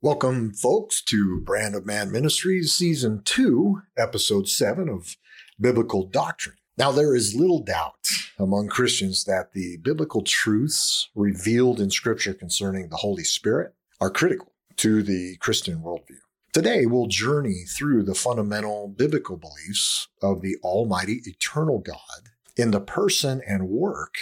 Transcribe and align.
Welcome, 0.00 0.52
folks, 0.52 1.02
to 1.06 1.40
Brand 1.40 1.74
of 1.74 1.84
Man 1.84 2.12
Ministries, 2.12 2.72
Season 2.72 3.20
2, 3.24 3.82
Episode 3.96 4.48
7 4.48 4.88
of 4.88 5.16
Biblical 5.60 6.06
Doctrine. 6.06 6.54
Now, 6.76 6.92
there 6.92 7.16
is 7.16 7.34
little 7.34 7.64
doubt 7.64 8.06
among 8.38 8.68
Christians 8.68 9.24
that 9.24 9.54
the 9.54 9.78
biblical 9.78 10.22
truths 10.22 11.08
revealed 11.16 11.80
in 11.80 11.90
Scripture 11.90 12.32
concerning 12.32 12.88
the 12.88 12.98
Holy 12.98 13.24
Spirit 13.24 13.74
are 14.00 14.08
critical 14.08 14.52
to 14.76 15.02
the 15.02 15.36
Christian 15.38 15.80
worldview. 15.80 16.20
Today, 16.52 16.86
we'll 16.86 17.08
journey 17.08 17.64
through 17.64 18.04
the 18.04 18.14
fundamental 18.14 18.86
biblical 18.86 19.36
beliefs 19.36 20.06
of 20.22 20.42
the 20.42 20.58
Almighty 20.62 21.22
Eternal 21.26 21.80
God 21.80 22.28
in 22.56 22.70
the 22.70 22.80
person 22.80 23.42
and 23.48 23.68
work 23.68 24.14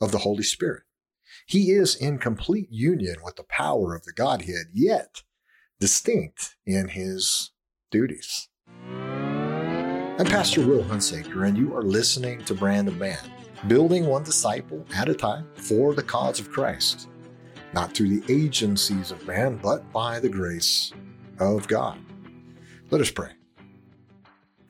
of 0.00 0.10
the 0.10 0.18
Holy 0.18 0.42
Spirit. 0.42 0.82
He 1.46 1.70
is 1.72 1.94
in 1.96 2.18
complete 2.18 2.70
union 2.70 3.16
with 3.24 3.36
the 3.36 3.42
power 3.44 3.94
of 3.94 4.04
the 4.04 4.12
Godhead, 4.12 4.66
yet 4.72 5.22
distinct 5.80 6.56
in 6.64 6.88
his 6.88 7.50
duties. 7.90 8.48
I'm 8.88 10.26
Pastor 10.26 10.64
Will 10.64 10.84
Hunsaker, 10.84 11.46
and 11.46 11.58
you 11.58 11.74
are 11.74 11.82
listening 11.82 12.44
to 12.44 12.54
Brand 12.54 12.86
of 12.86 12.96
Man, 12.96 13.18
building 13.66 14.06
one 14.06 14.22
disciple 14.22 14.84
at 14.94 15.08
a 15.08 15.14
time 15.14 15.48
for 15.54 15.94
the 15.94 16.02
cause 16.02 16.38
of 16.38 16.50
Christ, 16.50 17.08
not 17.72 17.92
through 17.92 18.20
the 18.20 18.32
agencies 18.32 19.10
of 19.10 19.26
man, 19.26 19.58
but 19.60 19.90
by 19.92 20.20
the 20.20 20.28
grace 20.28 20.92
of 21.40 21.66
God. 21.66 21.98
Let 22.90 23.00
us 23.00 23.10
pray. 23.10 23.30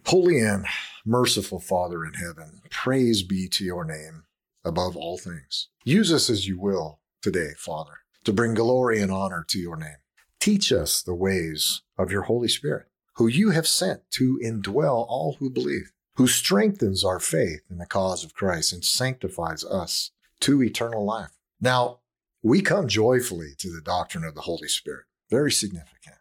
Holy 0.07 0.41
and 0.41 0.65
merciful 1.04 1.60
Father 1.60 2.04
in 2.04 2.15
heaven, 2.15 2.62
praise 2.70 3.23
be 3.23 3.48
to 3.48 3.65
your 3.65 3.84
name 3.84 4.24
above 4.65 4.97
all 4.97 5.19
things. 5.19 5.69
Use 5.84 6.12
us 6.12 6.30
as 6.30 6.47
you 6.47 6.61
will 6.61 7.01
today, 7.21 7.51
Father, 7.57 7.98
to 8.25 8.33
bring 8.33 8.55
glory 8.55 9.01
and 9.01 9.11
honor 9.11 9.45
to 9.48 9.59
your 9.59 9.77
name. 9.77 9.97
Teach 10.41 10.73
us 10.73 11.02
the 11.02 11.15
ways 11.15 11.83
of 11.97 12.11
your 12.11 12.23
Holy 12.23 12.48
Spirit, 12.48 12.87
who 13.15 13.27
you 13.27 13.51
have 13.51 13.66
sent 13.66 14.11
to 14.12 14.41
indwell 14.45 15.07
all 15.09 15.37
who 15.38 15.51
believe, 15.51 15.93
who 16.16 16.27
strengthens 16.27 17.04
our 17.04 17.21
faith 17.21 17.63
in 17.71 17.79
the 17.79 17.87
cause 17.87 18.24
of 18.24 18.35
Christ 18.35 18.73
and 18.73 18.85
sanctifies 18.85 19.65
us 19.65 20.10
to 20.41 20.63
eternal 20.63 21.04
life. 21.04 21.30
Now, 21.60 22.01
we 22.43 22.60
come 22.60 22.88
joyfully 22.88 23.52
to 23.59 23.71
the 23.71 23.80
doctrine 23.80 24.24
of 24.24 24.35
the 24.35 24.43
Holy 24.43 24.69
Spirit. 24.69 25.04
Very 25.30 25.52
significant. 25.52 26.16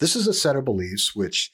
This 0.00 0.16
is 0.16 0.26
a 0.26 0.34
set 0.34 0.56
of 0.56 0.64
beliefs 0.64 1.14
which 1.14 1.52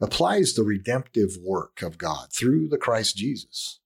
applies 0.00 0.54
the 0.54 0.62
redemptive 0.62 1.36
work 1.42 1.82
of 1.82 1.98
God 1.98 2.32
through 2.32 2.68
the 2.68 2.78
Christ 2.78 3.16
Jesus 3.16 3.80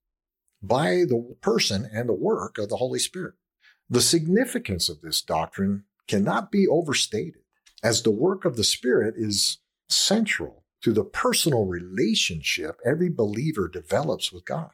by 0.62 1.04
the 1.08 1.36
person 1.40 1.88
and 1.92 2.08
the 2.08 2.14
work 2.14 2.58
of 2.58 2.68
the 2.68 2.76
Holy 2.76 2.98
Spirit. 2.98 3.34
The 3.90 4.00
significance 4.00 4.88
of 4.88 5.00
this 5.00 5.20
doctrine 5.20 5.84
cannot 6.08 6.50
be 6.50 6.66
overstated, 6.66 7.42
as 7.82 8.02
the 8.02 8.10
work 8.10 8.44
of 8.44 8.56
the 8.56 8.64
Spirit 8.64 9.14
is 9.16 9.58
central 9.88 10.64
to 10.82 10.92
the 10.92 11.04
personal 11.04 11.66
relationship 11.66 12.78
every 12.84 13.10
believer 13.10 13.68
develops 13.68 14.32
with 14.32 14.44
God. 14.44 14.70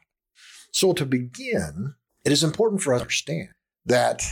So, 0.71 0.93
to 0.93 1.05
begin, 1.05 1.95
it 2.25 2.31
is 2.31 2.43
important 2.43 2.81
for 2.81 2.93
us 2.93 2.99
to 2.99 3.03
understand 3.03 3.49
that 3.85 4.23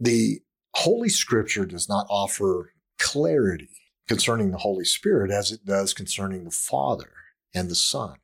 the 0.00 0.40
Holy 0.74 1.08
Scripture 1.08 1.66
does 1.66 1.88
not 1.88 2.06
offer 2.08 2.72
clarity 2.98 3.70
concerning 4.06 4.50
the 4.50 4.58
Holy 4.58 4.84
Spirit 4.84 5.30
as 5.30 5.52
it 5.52 5.64
does 5.64 5.92
concerning 5.92 6.44
the 6.44 6.50
Father 6.50 7.12
and 7.54 7.70
the 7.70 7.74
Son. 7.74 8.16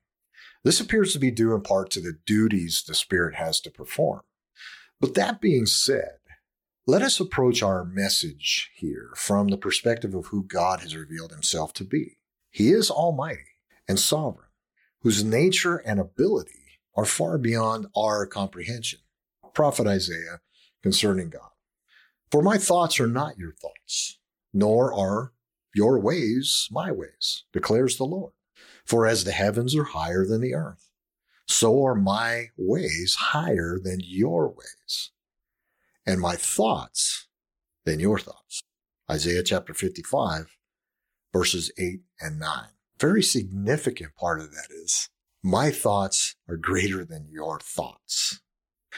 This 0.64 0.80
appears 0.80 1.12
to 1.12 1.18
be 1.18 1.30
due 1.30 1.54
in 1.54 1.60
part 1.60 1.90
to 1.90 2.00
the 2.00 2.18
duties 2.24 2.82
the 2.82 2.94
Spirit 2.94 3.34
has 3.34 3.60
to 3.60 3.70
perform. 3.70 4.22
But 5.00 5.14
that 5.14 5.40
being 5.40 5.66
said, 5.66 6.16
let 6.86 7.02
us 7.02 7.20
approach 7.20 7.62
our 7.62 7.84
message 7.84 8.70
here 8.74 9.10
from 9.16 9.48
the 9.48 9.58
perspective 9.58 10.14
of 10.14 10.26
who 10.26 10.42
God 10.44 10.80
has 10.80 10.96
revealed 10.96 11.32
himself 11.32 11.72
to 11.74 11.84
be. 11.84 12.18
He 12.50 12.70
is 12.70 12.90
almighty 12.90 13.58
and 13.86 13.98
sovereign, 13.98 14.48
whose 15.02 15.22
nature 15.22 15.76
and 15.76 16.00
ability 16.00 16.64
are 16.94 17.04
far 17.04 17.36
beyond 17.36 17.86
our 17.96 18.26
comprehension. 18.26 19.00
Prophet 19.52 19.86
Isaiah 19.86 20.40
concerning 20.82 21.30
God. 21.30 21.50
For 22.30 22.42
my 22.42 22.58
thoughts 22.58 22.98
are 23.00 23.06
not 23.06 23.38
your 23.38 23.52
thoughts, 23.52 24.18
nor 24.52 24.92
are 24.92 25.32
your 25.74 25.98
ways 25.98 26.68
my 26.70 26.90
ways, 26.90 27.44
declares 27.52 27.96
the 27.96 28.04
Lord. 28.04 28.32
For 28.84 29.06
as 29.06 29.24
the 29.24 29.32
heavens 29.32 29.74
are 29.76 29.84
higher 29.84 30.26
than 30.26 30.40
the 30.40 30.54
earth, 30.54 30.90
so 31.46 31.84
are 31.84 31.94
my 31.94 32.48
ways 32.56 33.14
higher 33.14 33.78
than 33.82 34.00
your 34.02 34.48
ways, 34.48 35.10
and 36.06 36.20
my 36.20 36.36
thoughts 36.36 37.28
than 37.84 38.00
your 38.00 38.18
thoughts. 38.18 38.62
Isaiah 39.10 39.42
chapter 39.42 39.74
55, 39.74 40.46
verses 41.32 41.70
8 41.78 42.00
and 42.20 42.38
9. 42.38 42.64
Very 42.98 43.22
significant 43.22 44.14
part 44.14 44.40
of 44.40 44.50
that 44.52 44.68
is 44.70 45.10
my 45.42 45.70
thoughts 45.70 46.36
are 46.48 46.56
greater 46.56 47.04
than 47.04 47.28
your 47.30 47.60
thoughts. 47.60 48.40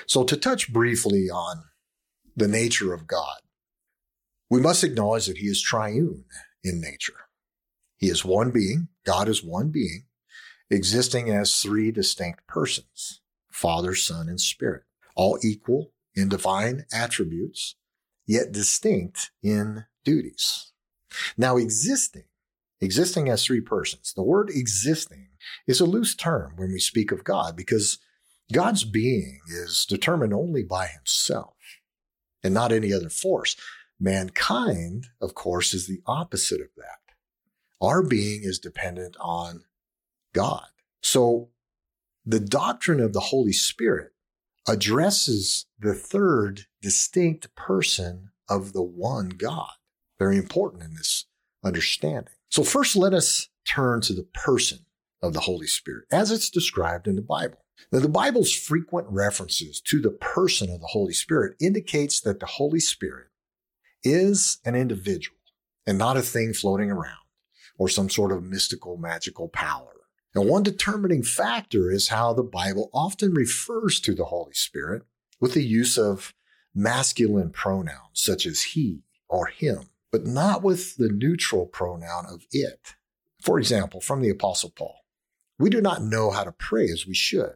So 0.07 0.23
to 0.25 0.37
touch 0.37 0.73
briefly 0.73 1.29
on 1.29 1.65
the 2.37 2.47
nature 2.47 2.93
of 2.93 3.07
God, 3.07 3.39
we 4.49 4.61
must 4.61 4.85
acknowledge 4.85 5.27
that 5.27 5.39
he 5.39 5.47
is 5.47 5.61
triune 5.61 6.25
in 6.63 6.81
nature. 6.81 7.26
He 7.97 8.09
is 8.09 8.25
one 8.25 8.51
being. 8.51 8.89
God 9.05 9.29
is 9.29 9.43
one 9.43 9.71
being 9.71 10.05
existing 10.71 11.31
as 11.31 11.61
three 11.61 11.91
distinct 11.91 12.47
persons 12.47 13.21
Father, 13.51 13.95
Son, 13.95 14.29
and 14.29 14.41
Spirit, 14.41 14.83
all 15.15 15.39
equal 15.43 15.93
in 16.15 16.29
divine 16.29 16.85
attributes, 16.93 17.77
yet 18.27 18.53
distinct 18.53 19.31
in 19.43 19.87
duties. 20.05 20.73
Now, 21.39 21.57
existing, 21.57 22.25
existing 22.83 23.31
as 23.31 23.45
three 23.45 23.63
persons, 23.63 24.13
the 24.15 24.23
word 24.23 24.51
existing 24.51 25.29
is 25.67 25.81
a 25.81 25.87
loose 25.87 26.15
term 26.15 26.53
when 26.57 26.71
we 26.71 26.79
speak 26.79 27.13
of 27.13 27.25
God 27.25 27.57
because 27.57 27.99
God's 28.53 28.85
being 28.85 29.41
is 29.49 29.87
determined 29.89 30.35
only 30.35 30.63
by 30.63 30.87
himself 30.87 31.57
and 32.43 32.53
not 32.53 32.73
any 32.73 32.93
other 32.93 33.09
force. 33.09 33.57
Mankind, 33.99 35.07
of 35.23 35.35
course, 35.35 35.73
is 35.73 35.87
the 35.87 36.03
opposite 36.07 36.61
of 36.61 36.69
that. 36.77 37.06
Our 37.81 38.03
being 38.03 38.43
is 38.43 38.59
dependent 38.59 39.17
on 39.21 39.65
God. 40.33 40.67
So 41.03 41.51
the 42.25 42.41
doctrine 42.41 43.01
of 43.01 43.13
the 43.13 43.21
Holy 43.21 43.53
Spirit 43.53 44.13
addresses 44.67 45.67
the 45.79 45.95
third 45.95 46.67
distinct 46.81 47.55
person 47.55 48.31
of 48.49 48.73
the 48.73 48.83
one 48.83 49.29
God. 49.29 49.73
Very 50.19 50.37
important 50.37 50.83
in 50.83 50.95
this 50.95 51.27
understanding. 51.65 52.33
So 52.49 52.65
first 52.65 52.97
let 52.97 53.13
us 53.13 53.49
turn 53.67 54.01
to 54.03 54.13
the 54.13 54.27
person 54.35 54.87
of 55.23 55.35
the 55.35 55.41
Holy 55.41 55.67
Spirit 55.67 56.07
as 56.11 56.31
it's 56.31 56.51
described 56.51 57.07
in 57.07 57.17
the 57.17 57.23
Bible. 57.23 57.59
Now, 57.93 58.01
the 58.01 58.09
Bible's 58.09 58.53
frequent 58.53 59.07
references 59.11 59.81
to 59.83 60.01
the 60.01 60.11
person 60.11 60.71
of 60.71 60.81
the 60.81 60.87
Holy 60.89 61.13
Spirit 61.13 61.57
indicates 61.61 62.21
that 62.23 62.41
the 62.41 62.47
Holy 62.47 62.81
Spirit 62.81 63.27
is 64.03 64.59
an 64.65 64.75
individual 64.75 65.37
and 65.87 65.99
not 65.99 66.17
a 66.17 66.23
thing 66.23 66.55
floating 66.55 66.91
around 66.91 67.26
or 67.79 67.89
some 67.89 68.09
sort 68.09 68.33
of 68.33 68.43
mystical 68.43 68.97
magical 68.97 69.49
power. 69.49 69.93
Now, 70.35 70.43
one 70.43 70.63
determining 70.63 71.23
factor 71.23 71.91
is 71.91 72.09
how 72.09 72.33
the 72.33 72.43
Bible 72.43 72.91
often 72.93 73.33
refers 73.33 74.01
to 74.01 74.15
the 74.15 74.27
Holy 74.27 74.53
Spirit 74.53 75.03
with 75.41 75.55
the 75.55 75.65
use 75.65 75.97
of 75.97 76.35
masculine 76.75 77.51
pronouns 77.51 78.13
such 78.13 78.45
as 78.45 78.63
he 78.63 79.03
or 79.29 79.47
him, 79.47 79.89
but 80.13 80.27
not 80.27 80.63
with 80.63 80.97
the 80.97 81.09
neutral 81.09 81.67
pronoun 81.67 82.27
of 82.29 82.47
it. 82.53 82.95
For 83.41 83.59
example, 83.59 84.01
from 84.01 84.21
the 84.21 84.29
Apostle 84.29 84.71
Paul, 84.77 85.01
we 85.59 85.71
do 85.71 85.81
not 85.81 86.03
know 86.03 86.31
how 86.31 86.45
to 86.45 86.53
pray 86.53 86.85
as 86.85 87.07
we 87.07 87.15
should, 87.15 87.55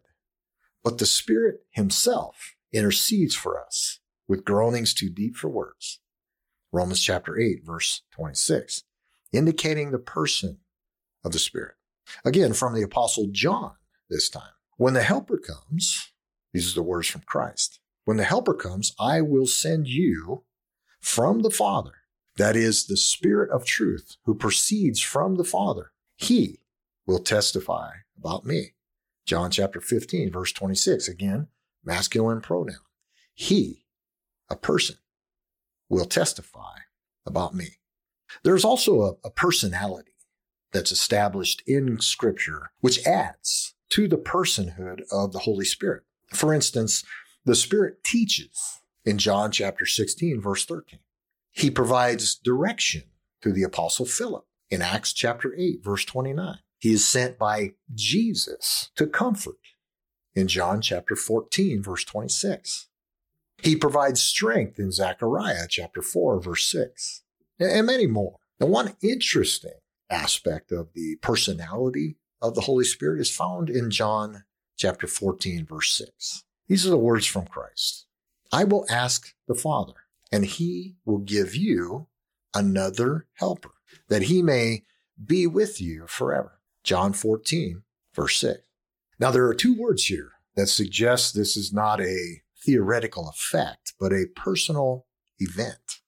but 0.82 0.98
the 0.98 1.06
Spirit 1.06 1.66
Himself 1.70 2.56
intercedes 2.72 3.34
for 3.34 3.60
us 3.60 4.00
with 4.26 4.44
groanings 4.44 4.94
too 4.94 5.10
deep 5.10 5.36
for 5.36 5.48
words. 5.48 6.00
Romans 6.72 7.02
chapter 7.02 7.38
8, 7.38 7.64
verse 7.64 8.02
26, 8.12 8.84
indicating 9.32 9.90
the 9.90 9.98
person 9.98 10.58
of 11.24 11.32
the 11.32 11.38
Spirit. 11.38 11.74
Again, 12.24 12.52
from 12.52 12.74
the 12.74 12.82
Apostle 12.82 13.28
John 13.30 13.72
this 14.08 14.28
time. 14.28 14.52
When 14.76 14.94
the 14.94 15.02
Helper 15.02 15.38
comes, 15.38 16.12
these 16.52 16.72
are 16.72 16.74
the 16.74 16.82
words 16.82 17.08
from 17.08 17.22
Christ. 17.22 17.80
When 18.04 18.16
the 18.16 18.24
Helper 18.24 18.54
comes, 18.54 18.94
I 18.98 19.20
will 19.20 19.46
send 19.46 19.86
you 19.86 20.44
from 21.00 21.42
the 21.42 21.50
Father. 21.50 21.92
That 22.36 22.56
is 22.56 22.86
the 22.86 22.96
Spirit 22.96 23.50
of 23.50 23.64
truth 23.64 24.16
who 24.24 24.34
proceeds 24.34 25.00
from 25.00 25.36
the 25.36 25.44
Father. 25.44 25.92
He 26.16 26.60
will 27.06 27.18
testify 27.18 27.90
about 28.18 28.44
me. 28.44 28.72
John 29.26 29.50
chapter 29.50 29.80
15, 29.80 30.32
verse 30.32 30.52
26. 30.52 31.08
Again, 31.08 31.48
masculine 31.84 32.40
pronoun. 32.40 32.78
He, 33.34 33.84
a 34.48 34.56
person, 34.56 34.96
will 35.88 36.06
testify 36.06 36.78
about 37.26 37.54
me. 37.54 37.79
There's 38.42 38.64
also 38.64 39.02
a, 39.02 39.12
a 39.24 39.30
personality 39.30 40.12
that's 40.72 40.92
established 40.92 41.62
in 41.66 42.00
Scripture, 42.00 42.70
which 42.80 43.04
adds 43.06 43.74
to 43.90 44.06
the 44.06 44.16
personhood 44.16 45.02
of 45.10 45.32
the 45.32 45.40
Holy 45.40 45.64
Spirit. 45.64 46.04
For 46.32 46.54
instance, 46.54 47.04
the 47.44 47.54
Spirit 47.54 48.04
teaches 48.04 48.80
in 49.04 49.18
John 49.18 49.50
chapter 49.50 49.86
16, 49.86 50.40
verse 50.40 50.64
13. 50.64 51.00
He 51.50 51.70
provides 51.70 52.36
direction 52.36 53.04
to 53.42 53.52
the 53.52 53.62
apostle 53.62 54.06
Philip 54.06 54.44
in 54.70 54.82
Acts 54.82 55.12
chapter 55.12 55.54
8, 55.56 55.82
verse 55.82 56.04
29. 56.04 56.58
He 56.78 56.92
is 56.92 57.06
sent 57.06 57.38
by 57.38 57.72
Jesus 57.94 58.90
to 58.96 59.06
comfort 59.06 59.58
in 60.34 60.48
John 60.48 60.80
chapter 60.80 61.16
14, 61.16 61.82
verse 61.82 62.04
26. 62.04 62.88
He 63.62 63.76
provides 63.76 64.22
strength 64.22 64.78
in 64.78 64.92
Zechariah 64.92 65.66
chapter 65.68 66.00
4, 66.00 66.40
verse 66.40 66.64
6, 66.70 67.22
and 67.60 67.86
many 67.86 68.06
more. 68.06 68.36
The 68.58 68.66
one 68.66 68.94
interesting 69.02 69.78
aspect 70.08 70.72
of 70.72 70.92
the 70.94 71.16
personality 71.16 72.16
of 72.42 72.54
the 72.54 72.62
Holy 72.62 72.84
Spirit 72.84 73.20
is 73.20 73.30
found 73.30 73.70
in 73.70 73.90
John 73.90 74.44
chapter 74.76 75.06
14, 75.06 75.66
verse 75.66 75.92
6. 75.96 76.44
These 76.68 76.86
are 76.86 76.90
the 76.90 76.96
words 76.96 77.26
from 77.26 77.46
Christ. 77.46 78.06
I 78.52 78.64
will 78.64 78.86
ask 78.90 79.34
the 79.46 79.54
Father, 79.54 79.94
and 80.32 80.44
he 80.44 80.96
will 81.04 81.18
give 81.18 81.54
you 81.54 82.08
another 82.54 83.26
helper, 83.34 83.72
that 84.08 84.22
he 84.22 84.42
may 84.42 84.84
be 85.24 85.46
with 85.46 85.80
you 85.80 86.06
forever. 86.06 86.60
John 86.82 87.12
14, 87.12 87.82
verse 88.14 88.36
6. 88.38 88.60
Now, 89.18 89.30
there 89.30 89.46
are 89.46 89.54
two 89.54 89.76
words 89.78 90.06
here 90.06 90.32
that 90.56 90.68
suggest 90.68 91.34
this 91.34 91.56
is 91.56 91.72
not 91.72 92.00
a 92.00 92.42
theoretical 92.64 93.28
effect, 93.28 93.94
but 94.00 94.12
a 94.12 94.26
personal 94.34 95.06
event. 95.38 96.00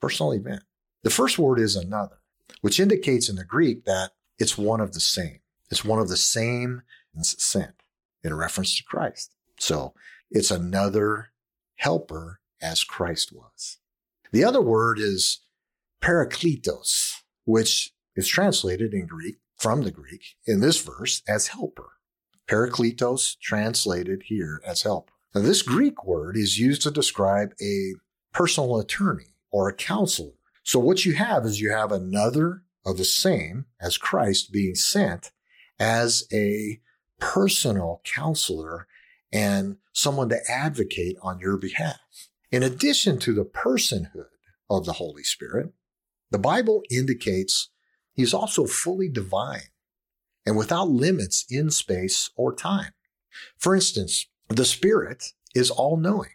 Personal 0.00 0.32
event. 0.32 0.64
The 1.02 1.10
first 1.10 1.38
word 1.38 1.58
is 1.58 1.76
another, 1.76 2.18
which 2.60 2.80
indicates 2.80 3.28
in 3.28 3.36
the 3.36 3.44
Greek 3.44 3.84
that 3.84 4.12
it's 4.38 4.56
one 4.56 4.80
of 4.80 4.92
the 4.92 5.00
same. 5.00 5.40
It's 5.70 5.84
one 5.84 5.98
of 5.98 6.08
the 6.08 6.16
same 6.16 6.82
sent 7.20 7.82
in 8.22 8.34
reference 8.34 8.76
to 8.76 8.84
Christ. 8.84 9.34
So 9.58 9.94
it's 10.30 10.50
another 10.50 11.32
helper 11.76 12.40
as 12.60 12.84
Christ 12.84 13.32
was. 13.32 13.78
The 14.30 14.44
other 14.44 14.62
word 14.62 14.98
is 14.98 15.40
parakletos, 16.00 17.12
which 17.44 17.92
is 18.16 18.28
translated 18.28 18.94
in 18.94 19.06
Greek 19.06 19.36
from 19.56 19.82
the 19.82 19.90
Greek 19.90 20.36
in 20.46 20.60
this 20.60 20.80
verse 20.80 21.22
as 21.28 21.48
helper. 21.48 21.92
Parakletos 22.48 23.38
translated 23.40 24.24
here 24.26 24.60
as 24.66 24.82
helper. 24.82 25.12
Now, 25.34 25.42
this 25.42 25.62
Greek 25.62 26.04
word 26.04 26.36
is 26.36 26.58
used 26.58 26.82
to 26.82 26.90
describe 26.90 27.54
a 27.62 27.94
personal 28.32 28.78
attorney 28.78 29.34
or 29.50 29.68
a 29.68 29.74
counselor. 29.74 30.32
So 30.62 30.78
what 30.78 31.04
you 31.04 31.14
have 31.14 31.44
is 31.44 31.60
you 31.60 31.70
have 31.70 31.92
another 31.92 32.62
of 32.84 32.96
the 32.96 33.04
same 33.04 33.66
as 33.80 33.98
Christ 33.98 34.52
being 34.52 34.74
sent 34.74 35.30
as 35.78 36.24
a 36.32 36.80
personal 37.18 38.00
counselor 38.04 38.86
and 39.32 39.76
someone 39.92 40.28
to 40.28 40.40
advocate 40.50 41.16
on 41.22 41.40
your 41.40 41.56
behalf. 41.56 42.00
In 42.50 42.62
addition 42.62 43.18
to 43.20 43.32
the 43.32 43.44
personhood 43.44 44.26
of 44.68 44.84
the 44.84 44.94
Holy 44.94 45.22
Spirit, 45.22 45.72
the 46.30 46.38
Bible 46.38 46.82
indicates 46.90 47.70
he's 48.12 48.34
also 48.34 48.66
fully 48.66 49.08
divine 49.08 49.70
and 50.44 50.56
without 50.56 50.88
limits 50.88 51.44
in 51.48 51.70
space 51.70 52.30
or 52.36 52.54
time. 52.54 52.92
For 53.58 53.74
instance, 53.74 54.26
the 54.48 54.64
Spirit 54.64 55.32
is 55.54 55.70
all 55.70 55.96
knowing 55.96 56.32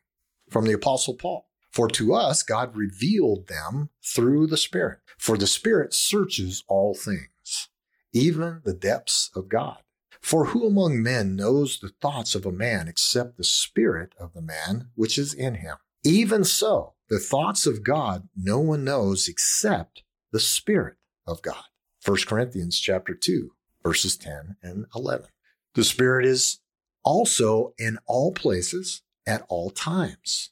from 0.50 0.65
the 0.65 0.74
Apostle 0.74 1.15
Paul. 1.15 1.46
For 1.77 1.88
to 1.89 2.15
us, 2.15 2.41
God 2.41 2.75
revealed 2.75 3.50
them 3.50 3.91
through 4.03 4.47
the 4.47 4.57
Spirit. 4.57 4.97
For 5.19 5.38
the 5.38 5.45
Spirit 5.45 5.94
searches 5.94 6.63
all 6.68 6.95
things, 6.95 7.69
even 8.12 8.62
the 8.65 8.74
depths 8.74 9.29
of 9.35 9.47
God. 9.47 9.83
For 10.19 10.45
who 10.45 10.65
among 10.65 11.03
men 11.03 11.35
knows 11.35 11.77
the 11.77 11.91
thoughts 12.01 12.33
of 12.33 12.47
a 12.47 12.51
man 12.51 12.88
except 12.88 13.38
the 13.38 13.44
Spirit 13.44 14.15
of 14.19 14.33
the 14.33 14.41
man 14.41 14.89
which 14.95 15.19
is 15.19 15.35
in 15.35 15.53
him? 15.53 15.75
Even 16.03 16.44
so, 16.44 16.95
the 17.09 17.19
thoughts 17.19 17.68
of 17.68 17.83
God 17.83 18.27
no 18.35 18.59
one 18.59 18.83
knows 18.83 19.27
except 19.27 20.01
the 20.31 20.39
Spirit 20.39 20.95
of 21.27 21.44
God. 21.44 21.65
1 22.03 22.18
Corinthians 22.25 22.79
chapter 22.79 23.13
2, 23.13 23.51
verses 23.83 24.18
10 24.18 24.56
and 24.63 24.88
11. 24.95 25.27
The 25.75 25.83
Spirit 25.83 26.25
is 26.25 26.57
also 27.03 27.75
in 27.77 28.00
all 28.07 28.31
places 28.31 29.03
at 29.27 29.45
all 29.47 29.69
times. 29.69 30.50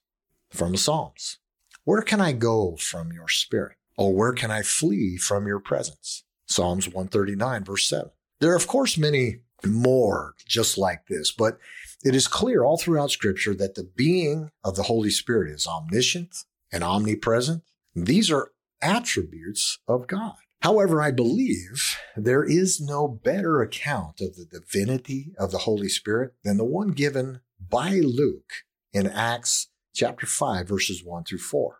From 0.55 0.71
the 0.71 0.77
Psalms. 0.77 1.39
Where 1.83 2.01
can 2.01 2.21
I 2.21 2.31
go 2.31 2.77
from 2.77 3.11
your 3.11 3.27
spirit? 3.27 3.75
Or 3.97 4.13
where 4.13 4.31
can 4.31 4.51
I 4.51 4.61
flee 4.61 5.17
from 5.17 5.47
your 5.47 5.59
presence? 5.59 6.23
Psalms 6.47 6.87
139, 6.87 7.65
verse 7.65 7.87
7. 7.87 8.09
There 8.39 8.53
are, 8.53 8.55
of 8.55 8.67
course, 8.67 8.97
many 8.97 9.41
more 9.65 10.33
just 10.47 10.77
like 10.77 11.07
this, 11.07 11.31
but 11.31 11.57
it 12.03 12.15
is 12.15 12.27
clear 12.27 12.63
all 12.63 12.77
throughout 12.77 13.11
Scripture 13.11 13.53
that 13.55 13.75
the 13.75 13.89
being 13.95 14.49
of 14.63 14.75
the 14.75 14.83
Holy 14.83 15.09
Spirit 15.09 15.51
is 15.51 15.67
omniscient 15.67 16.35
and 16.71 16.83
omnipresent. 16.83 17.63
These 17.93 18.31
are 18.31 18.51
attributes 18.81 19.79
of 19.87 20.07
God. 20.07 20.35
However, 20.61 21.01
I 21.01 21.11
believe 21.11 21.97
there 22.15 22.43
is 22.43 22.79
no 22.79 23.07
better 23.07 23.61
account 23.61 24.21
of 24.21 24.35
the 24.35 24.45
divinity 24.45 25.33
of 25.37 25.51
the 25.51 25.59
Holy 25.59 25.89
Spirit 25.89 26.33
than 26.43 26.57
the 26.57 26.63
one 26.63 26.89
given 26.89 27.41
by 27.59 27.99
Luke 27.99 28.51
in 28.93 29.07
Acts 29.07 29.67
chapter 29.95 30.27
5, 30.27 30.67
verses 30.67 31.03
1 31.03 31.23
through 31.23 31.39
4. 31.39 31.79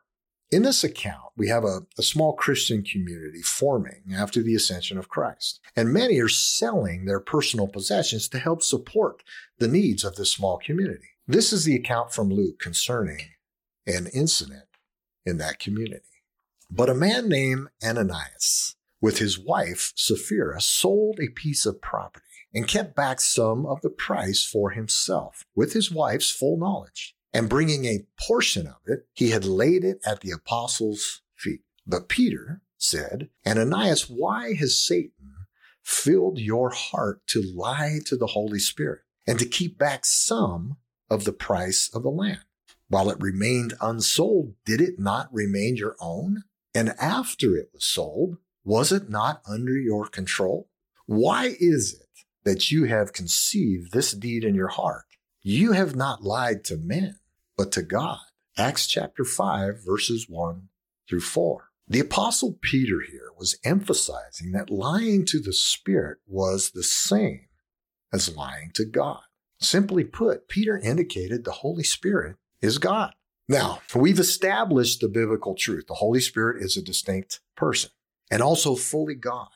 In 0.52 0.64
this 0.64 0.84
account, 0.84 1.32
we 1.36 1.50
have 1.50 1.64
a, 1.64 1.82
a, 1.98 2.04
small 2.04 2.34
Christian 2.34 2.84
community 2.84 3.42
forming 3.42 4.14
after 4.16 4.42
the 4.42 4.56
ascension 4.56 4.98
of 4.98 5.10
Christ, 5.10 5.60
and 5.76 5.92
many 5.92 6.20
are 6.20 6.30
selling 6.30 7.06
their 7.06 7.20
personal 7.20 7.68
possessions 7.68 8.30
to 8.30 8.40
help 8.40 8.62
support 8.62 9.24
the 9.58 9.68
needs 9.68 10.04
of 10.04 10.16
this 10.16 10.32
small 10.32 10.58
community. 10.58 11.10
This 11.28 11.52
is 11.52 11.66
the 11.66 11.76
account 11.76 12.14
from 12.14 12.30
Luke 12.30 12.60
concerning 12.60 13.20
an 13.88 14.08
incident 14.14 14.68
in 15.26 15.38
that 15.40 15.60
community. 15.60 16.04
But 16.70 16.90
a 16.90 16.96
man 16.96 17.28
named 17.28 17.70
Ananias, 17.84 18.76
with 19.02 19.18
his 19.18 19.40
wife 19.40 19.94
Sapphira, 19.96 20.62
sold 20.62 21.20
a 21.20 21.30
piece 21.30 21.66
of 21.66 21.82
property 21.82 22.24
and 22.54 22.68
kept 22.68 22.96
back 22.96 23.20
some 23.20 23.66
of 23.66 23.82
the 23.82 23.90
price 23.90 24.46
for 24.46 24.72
himself 24.72 25.44
with 25.56 25.74
his 25.74 25.92
wife's 25.92 26.30
full 26.30 26.58
knowledge. 26.58 27.16
And 27.36 27.50
bringing 27.50 27.84
a 27.84 28.06
portion 28.18 28.66
of 28.66 28.78
it, 28.86 29.08
he 29.12 29.32
had 29.32 29.44
laid 29.44 29.84
it 29.84 30.00
at 30.06 30.22
the 30.22 30.32
apostles' 30.32 31.22
feet. 31.36 31.64
But 31.86 32.08
Peter 32.08 32.62
said, 32.78 33.28
Ananias, 33.46 34.10
why 34.10 34.54
has 34.54 34.80
Satan 34.80 35.34
filled 35.84 36.40
your 36.40 36.70
heart 36.70 37.28
to 37.28 37.42
lie 37.42 38.00
to 38.06 38.16
the 38.16 38.28
Holy 38.28 38.60
Spirit 38.60 39.02
and 39.28 39.38
to 39.38 39.46
keep 39.46 39.78
back 39.78 40.06
some 40.06 40.78
of 41.10 41.26
the 41.26 41.34
price 41.34 41.90
of 41.94 42.04
the 42.04 42.10
land? 42.10 42.40
While 42.88 43.10
it 43.10 43.20
remained 43.20 43.74
unsold, 43.82 44.54
did 44.66 44.80
it 44.80 44.98
not 44.98 45.28
remain 45.34 45.76
your 45.76 45.98
own? 46.00 46.46
And 46.74 46.96
after 47.02 47.58
it 47.58 47.70
was 47.74 47.84
sold, 47.84 48.38
was 48.64 48.94
it 48.94 49.10
not 49.10 49.42
under 49.46 49.78
your 49.78 50.08
control? 50.08 50.70
Why 51.06 51.58
is 51.60 52.00
it 52.00 52.24
that 52.46 52.72
you 52.72 52.86
have 52.86 53.12
conceived 53.12 53.92
this 53.92 54.14
deed 54.14 54.46
in 54.46 54.56
your 54.56 54.70
heart? 54.70 55.04
You 55.42 55.74
have 55.74 55.98
not 55.98 56.24
lied 56.24 56.64
to 56.66 56.78
men, 56.78 57.18
but 57.58 57.72
to 57.74 57.82
God. 57.82 58.20
Acts 58.58 58.88
chapter 58.88 59.26
5, 59.26 59.86
verses 59.86 60.28
1 60.30 60.70
through 61.10 61.22
4. 61.22 61.70
The 61.88 62.00
apostle 62.00 62.58
Peter 62.62 63.02
here 63.02 63.30
was 63.38 63.60
emphasizing 63.64 64.52
that 64.54 64.70
lying 64.70 65.26
to 65.26 65.40
the 65.40 65.54
Spirit 65.54 66.18
was 66.26 66.72
the 66.72 66.84
same 66.84 67.48
as 68.12 68.36
lying 68.36 68.72
to 68.74 68.86
God. 68.86 69.22
Simply 69.60 70.04
put, 70.04 70.48
Peter 70.48 70.78
indicated 70.78 71.44
the 71.44 71.52
Holy 71.52 71.84
Spirit 71.84 72.38
is 72.62 72.78
God. 72.78 73.14
Now, 73.48 73.82
we've 73.94 74.20
established 74.20 75.02
the 75.02 75.08
biblical 75.08 75.54
truth. 75.54 75.86
The 75.88 75.96
Holy 75.96 76.20
Spirit 76.20 76.64
is 76.64 76.76
a 76.76 76.82
distinct 76.82 77.42
person 77.56 77.92
and 78.32 78.42
also 78.42 78.76
fully 78.76 79.16
God. 79.16 79.50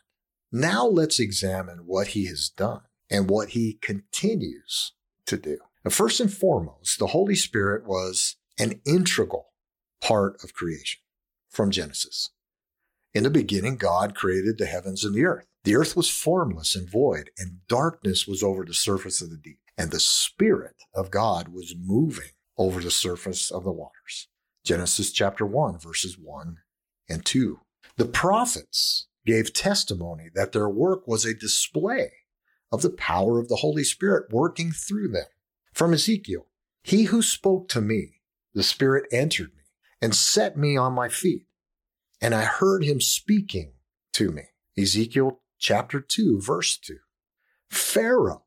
Now 0.51 0.86
let's 0.86 1.20
examine 1.20 1.79
what 1.86 2.08
he 2.08 2.25
has 2.27 2.50
done 2.50 2.82
and 3.10 3.29
what 3.29 3.50
he 3.50 3.79
continues 3.82 4.94
to 5.25 5.38
do. 5.38 5.58
First 5.88 6.19
and 6.19 6.31
foremost, 6.31 7.00
the 7.00 7.07
Holy 7.07 7.36
Spirit 7.36 7.88
was 7.88 8.36
an 8.59 8.81
integral 8.86 9.53
part 10.01 10.43
of 10.43 10.53
creation 10.53 11.01
from 11.50 11.71
Genesis. 11.71 12.29
In 13.13 13.24
the 13.24 13.29
beginning, 13.29 13.77
God 13.77 14.13
created 14.13 14.57
the 14.57 14.65
heavens 14.65 15.03
and 15.03 15.15
the 15.15 15.25
earth. 15.25 15.48
The 15.63 15.75
earth 15.75 15.95
was 15.95 16.09
formless 16.09 16.75
and 16.75 16.89
void, 16.89 17.31
and 17.38 17.67
darkness 17.67 18.27
was 18.27 18.43
over 18.43 18.63
the 18.63 18.74
surface 18.74 19.21
of 19.21 19.29
the 19.29 19.38
deep. 19.38 19.59
And 19.77 19.91
the 19.91 20.00
Spirit 20.00 20.75
of 20.93 21.12
God 21.12 21.50
was 21.50 21.75
moving 21.77 22.31
over 22.57 22.81
the 22.81 22.91
surface 22.91 23.50
of 23.50 23.63
the 23.63 23.71
waters. 23.71 24.27
Genesis 24.63 25.12
chapter 25.12 25.45
1, 25.45 25.79
verses 25.79 26.17
1 26.17 26.57
and 27.09 27.25
2. 27.25 27.59
The 27.98 28.05
prophets 28.05 29.07
gave 29.25 29.53
testimony 29.53 30.29
that 30.36 30.51
their 30.51 30.69
work 30.69 31.07
was 31.07 31.25
a 31.25 31.33
display 31.33 32.12
of 32.71 32.81
the 32.81 32.89
power 32.91 33.39
of 33.39 33.48
the 33.48 33.57
Holy 33.57 33.83
Spirit 33.83 34.31
working 34.31 34.71
through 34.71 35.09
them. 35.09 35.25
From 35.79 35.93
Ezekiel, 35.93 36.45
he 36.83 37.03
who 37.05 37.21
spoke 37.21 37.69
to 37.69 37.79
me, 37.79 38.15
the 38.53 38.63
Spirit 38.63 39.05
entered 39.13 39.51
me 39.55 39.63
and 40.01 40.13
set 40.13 40.57
me 40.57 40.75
on 40.75 40.91
my 40.91 41.07
feet, 41.07 41.45
and 42.19 42.36
I 42.36 42.41
heard 42.41 42.83
him 42.83 43.00
speaking 43.00 43.71
to 44.12 44.29
me. 44.29 44.41
Ezekiel 44.77 45.39
chapter 45.57 46.01
2, 46.01 46.41
verse 46.41 46.77
2. 46.79 46.98
Pharaoh 47.71 48.43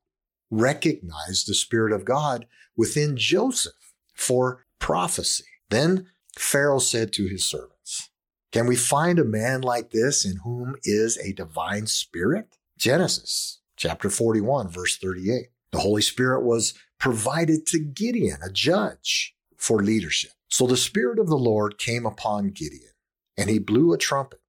recognized 0.51 1.49
the 1.49 1.55
Spirit 1.55 1.95
of 1.95 2.05
God 2.05 2.45
within 2.77 3.17
Joseph 3.17 3.95
for 4.13 4.67
prophecy. 4.79 5.47
Then 5.71 6.09
Pharaoh 6.39 6.81
said 6.81 7.15
to 7.15 7.29
his 7.29 7.45
servants, 7.45 8.11
Can 8.51 8.67
we 8.67 8.77
find 8.77 9.19
a 9.19 9.25
man 9.25 9.63
like 9.63 9.91
this 9.91 10.27
in 10.27 10.37
whom 10.45 10.77
is 10.85 11.17
a 11.17 11.33
divine 11.33 11.87
spirit? 11.87 12.59
Genesis 12.77 13.63
chapter 13.75 14.11
41, 14.11 14.69
verse 14.69 14.99
38. 14.99 15.47
The 15.71 15.79
Holy 15.79 16.03
Spirit 16.03 16.43
was 16.45 16.75
provided 17.03 17.67
to 17.67 17.81
Gideon, 17.81 18.39
a 18.45 18.49
judge, 18.49 19.35
for 19.57 19.83
leadership. 19.83 20.31
So 20.49 20.69
the 20.69 20.77
Spirit 20.77 21.19
of 21.19 21.27
the 21.27 21.37
Lord 21.37 21.77
came 21.77 22.07
upon 22.07 22.51
Gideon, 22.51 22.93
and 23.37 23.51
he 23.51 23.59
blew 23.59 23.93
a 23.93 23.99
trumpet, 23.99 24.41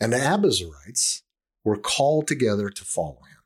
and 0.00 0.12
the 0.12 0.18
Abiezrites 0.18 1.22
were 1.62 1.78
called 1.78 2.26
together 2.26 2.70
to 2.70 2.84
follow 2.84 3.20
him. 3.30 3.38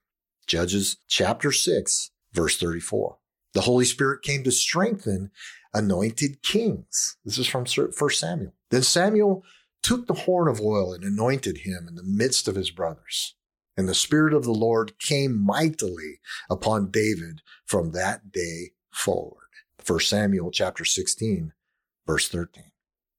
Judges 0.46 0.96
chapter 1.06 1.52
6, 1.52 2.10
verse 2.32 2.56
34. 2.58 3.18
The 3.52 3.60
Holy 3.60 3.84
Spirit 3.84 4.22
came 4.22 4.42
to 4.44 4.50
strengthen 4.50 5.30
anointed 5.74 6.42
kings. 6.42 7.18
This 7.26 7.36
is 7.36 7.46
from 7.46 7.66
1 7.66 7.92
Samuel. 8.10 8.54
Then 8.70 8.82
Samuel 8.82 9.44
took 9.82 10.06
the 10.06 10.14
horn 10.14 10.48
of 10.48 10.62
oil 10.62 10.94
and 10.94 11.04
anointed 11.04 11.58
him 11.58 11.86
in 11.86 11.94
the 11.94 12.02
midst 12.02 12.48
of 12.48 12.54
his 12.54 12.70
brothers. 12.70 13.35
And 13.76 13.88
the 13.88 13.94
Spirit 13.94 14.32
of 14.32 14.44
the 14.44 14.52
Lord 14.52 14.98
came 14.98 15.38
mightily 15.38 16.20
upon 16.48 16.90
David 16.90 17.42
from 17.66 17.92
that 17.92 18.32
day 18.32 18.72
forward. 18.90 19.48
1 19.86 20.00
Samuel 20.00 20.50
chapter 20.50 20.84
16, 20.84 21.52
verse 22.06 22.28
13. 22.28 22.64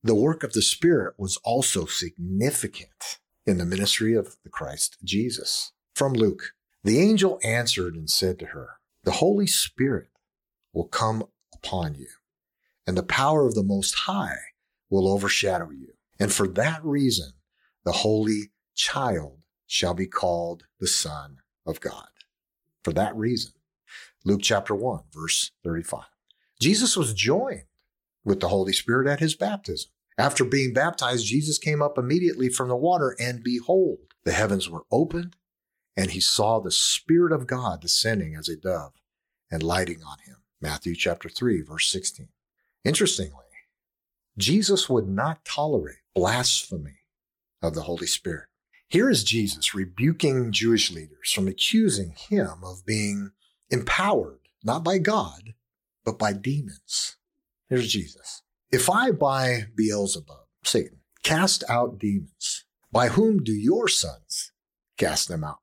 The 0.04 0.16
work 0.16 0.44
of 0.44 0.54
the 0.54 0.62
Spirit 0.62 1.16
was 1.18 1.38
also 1.44 1.86
significant 1.86 3.20
in 3.46 3.58
the 3.58 3.66
ministry 3.66 4.14
of 4.14 4.38
the 4.44 4.50
Christ 4.50 4.98
Jesus. 5.04 5.72
From 5.96 6.14
Luke, 6.14 6.54
the 6.84 7.00
angel 7.00 7.40
answered 7.44 7.96
and 7.96 8.10
said 8.10 8.40
to 8.40 8.48
her, 8.48 8.80
The 9.04 9.12
Holy 9.12 9.48
Spirit 9.48 10.10
will 10.74 10.88
come 10.88 11.24
upon 11.54 11.96
you, 11.96 12.08
and 12.86 12.98
the 12.98 13.04
power 13.04 13.46
of 13.48 13.56
the 13.56 13.64
Most 13.64 13.94
High 13.94 14.38
will 14.90 15.08
overshadow 15.08 15.70
you. 15.70 15.94
And 16.20 16.32
for 16.32 16.48
that 16.48 16.84
reason, 16.84 17.32
the 17.84 17.92
Holy 17.92 18.52
Child 18.76 19.40
shall 19.68 19.94
be 19.94 20.08
called 20.08 20.64
the 20.80 20.88
Son 20.88 21.38
of 21.66 21.80
God. 21.80 22.08
For 22.84 22.94
that 22.94 23.16
reason, 23.16 23.52
Luke 24.26 24.42
chapter 24.42 24.74
1, 24.74 25.04
verse 25.14 25.52
35. 25.64 26.06
Jesus 26.60 26.98
was 26.98 27.14
joined 27.14 27.66
with 28.24 28.40
the 28.40 28.48
Holy 28.48 28.74
Spirit 28.74 29.08
at 29.08 29.20
his 29.20 29.36
baptism. 29.36 29.92
After 30.18 30.44
being 30.44 30.74
baptized, 30.74 31.26
Jesus 31.26 31.60
came 31.60 31.82
up 31.82 31.98
immediately 31.98 32.50
from 32.50 32.70
the 32.70 32.76
water, 32.76 33.16
and 33.20 33.44
behold, 33.44 34.00
the 34.24 34.32
heavens 34.32 34.70
were 34.70 34.86
opened, 34.92 35.36
and 35.96 36.12
he 36.12 36.20
saw 36.20 36.60
the 36.60 36.72
Spirit 36.72 37.32
of 37.32 37.46
God 37.46 37.82
descending 37.82 38.36
as 38.36 38.50
a 38.50 38.56
dove 38.56 38.94
and 39.52 39.62
lighting 39.62 40.02
on 40.04 40.18
him. 40.26 40.38
Matthew 40.60 40.96
chapter 40.96 41.30
3, 41.30 41.62
verse 41.62 41.90
16. 41.92 42.30
Interestingly, 42.84 43.44
Jesus 44.38 44.90
would 44.90 45.08
not 45.08 45.46
tolerate 45.46 45.98
blasphemy 46.16 47.00
of 47.62 47.76
the 47.76 47.84
Holy 47.84 48.08
Spirit. 48.08 48.48
Here 48.90 49.10
is 49.10 49.26
Jesus 49.26 49.74
rebuking 49.74 50.54
Jewish 50.54 50.92
leaders 50.92 51.34
from 51.34 51.48
accusing 51.48 52.12
him 52.12 52.64
of 52.64 52.86
being 52.86 53.32
empowered, 53.70 54.40
not 54.64 54.84
by 54.86 54.98
God, 54.98 55.54
but 56.06 56.18
by 56.18 56.32
demons. 56.32 57.18
Here's 57.70 57.92
Jesus. 57.92 58.44
If 58.72 58.90
I 58.90 59.12
by 59.12 59.66
Beelzebub, 59.76 60.46
Satan, 60.64 61.00
cast 61.22 61.66
out 61.70 62.00
demons, 62.00 62.64
by 62.90 63.10
whom 63.10 63.44
do 63.44 63.52
your 63.52 63.90
sons 63.90 64.54
cast 64.98 65.28
them 65.28 65.44
out? 65.44 65.60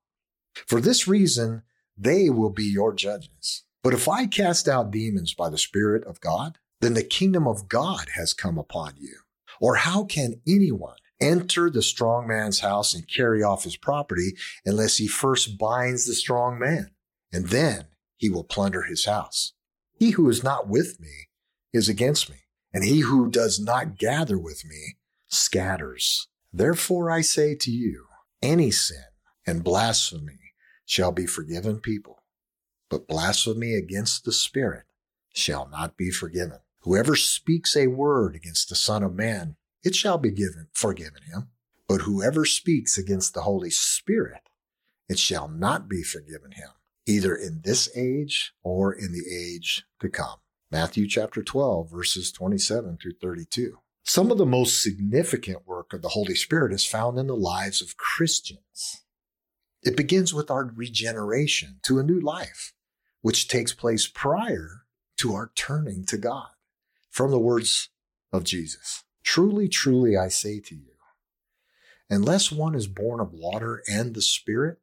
For 0.67 0.83
this 0.83 1.09
reason, 1.09 1.63
they 1.97 2.29
will 2.29 2.51
be 2.51 2.65
your 2.65 2.93
judges. 2.93 3.65
But 3.83 3.95
if 3.95 4.07
I 4.07 4.27
cast 4.27 4.69
out 4.69 4.91
demons 4.91 5.33
by 5.33 5.49
the 5.49 5.57
Spirit 5.57 6.05
of 6.05 6.21
God, 6.21 6.59
then 6.83 6.93
the 6.93 7.03
kingdom 7.03 7.47
of 7.47 7.69
God 7.69 8.09
has 8.17 8.35
come 8.35 8.59
upon 8.59 8.95
you. 8.99 9.17
Or 9.61 9.77
how 9.77 10.05
can 10.05 10.43
anyone 10.47 10.97
enter 11.21 11.71
the 11.71 11.83
strong 11.83 12.27
man's 12.27 12.61
house 12.61 12.95
and 12.95 13.09
carry 13.09 13.43
off 13.43 13.65
his 13.65 13.77
property 13.77 14.37
unless 14.65 14.97
he 14.97 15.07
first 15.07 15.59
binds 15.59 16.07
the 16.07 16.15
strong 16.15 16.59
man, 16.59 16.91
and 17.33 17.49
then 17.49 17.87
he 18.17 18.31
will 18.31 18.45
plunder 18.45 18.83
his 18.83 19.05
house. 19.05 19.53
He 19.93 20.11
who 20.11 20.29
is 20.29 20.43
not 20.43 20.69
with 20.69 21.01
me 21.01 21.29
is 21.73 21.89
against 21.89 22.31
me, 22.31 22.37
and 22.73 22.85
he 22.85 23.01
who 23.01 23.31
does 23.31 23.61
not 23.61 23.99
gather 23.99 24.39
with 24.39 24.65
me 24.65 24.97
scatters. 25.29 26.29
Therefore 26.53 27.11
I 27.11 27.21
say 27.21 27.55
to 27.57 27.71
you, 27.71 28.07
any 28.43 28.71
sin 28.71 29.05
and 29.47 29.65
blasphemy 29.65 30.39
shall 30.85 31.13
be 31.13 31.27
forgiven 31.27 31.81
people, 31.81 32.23
but 32.91 33.09
blasphemy 33.09 33.75
against 33.75 34.25
the 34.25 34.33
Spirit 34.33 34.85
shall 35.33 35.69
not 35.69 35.97
be 35.97 36.11
forgiven. 36.11 36.59
Whoever 36.81 37.17
speaks 37.17 37.77
a 37.77 37.87
word 37.87 38.37
against 38.37 38.69
the 38.69 38.77
Son 38.77 39.03
of 39.03 39.15
Man 39.15 39.57
it 39.85 39.95
shall 39.95 40.19
be 40.19 40.31
given, 40.31 40.69
forgiven 40.73 41.23
him. 41.31 41.51
But 41.87 42.03
whoever 42.03 42.45
speaks 42.45 42.97
against 42.97 43.35
the 43.35 43.43
Holy 43.43 43.71
Spirit, 43.71 44.49
it 45.09 45.19
shall 45.19 45.49
not 45.49 45.89
be 45.89 46.03
forgiven 46.03 46.53
him, 46.53 46.71
either 47.07 47.37
in 47.37 47.61
this 47.63 47.95
age 47.95 48.55
or 48.63 48.93
in 48.93 49.13
the 49.13 49.25
age 49.31 49.85
to 50.01 50.09
come. 50.09 50.39
Matthew 50.71 51.07
chapter 51.07 51.43
12, 51.43 51.91
verses 51.91 52.33
27 52.33 52.99
through 53.01 53.15
32. 53.21 53.79
Some 54.03 54.31
of 54.31 54.39
the 54.39 54.47
most 54.47 54.83
significant 54.83 55.67
work 55.67 55.93
of 55.93 56.03
the 56.03 56.11
Holy 56.11 56.35
Spirit 56.35 56.73
is 56.73 56.85
found 56.85 57.19
in 57.19 57.27
the 57.27 57.37
lives 57.37 57.81
of 57.81 57.97
Christians. 57.97 59.05
It 59.83 59.97
begins 59.97 60.33
with 60.33 60.51
our 60.51 60.71
regeneration 60.75 61.81
to 61.83 61.99
a 61.99 62.03
new 62.03 62.21
life, 62.21 62.73
which 63.21 63.49
takes 63.49 63.75
place 63.75 64.07
prior 64.07 64.85
to 65.19 65.35
our 65.35 65.53
turning 65.55 66.05
to 66.07 66.17
God. 66.17 66.49
From 67.11 67.31
the 67.31 67.39
words 67.39 67.91
of 68.33 68.45
Jesus. 68.45 69.05
Truly, 69.25 69.69
truly, 69.69 70.17
I 70.17 70.29
say 70.29 70.61
to 70.61 70.75
you, 70.75 70.93
unless 72.09 72.53
one 72.53 72.75
is 72.75 72.87
born 72.87 73.19
of 73.21 73.33
water 73.33 73.83
and 73.89 74.15
the 74.15 74.23
Spirit, 74.23 74.79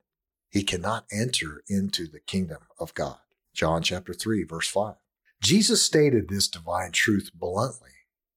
he 0.49 0.63
cannot 0.63 1.05
enter 1.11 1.63
into 1.69 2.07
the 2.07 2.19
kingdom 2.19 2.63
of 2.79 2.93
God. 2.93 3.19
John 3.53 3.83
chapter 3.83 4.13
3, 4.13 4.43
verse 4.43 4.67
5. 4.67 4.95
Jesus 5.41 5.81
stated 5.81 6.27
this 6.27 6.47
divine 6.47 6.91
truth 6.91 7.31
bluntly 7.33 7.91